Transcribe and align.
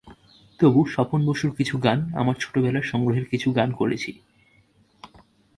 তবু 0.59 0.79
স্বপন 0.85 1.19
বসুর 1.25 1.51
কিছু 1.55 1.75
গান, 1.77 1.99
আমার 2.15 2.35
ছোটবেলার 2.39 2.81
সংগ্রহের 2.81 3.25
কিছু 3.25 3.47
গান 3.51 3.69
করেছি। 3.71 4.11